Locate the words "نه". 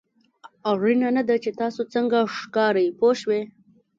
1.17-1.23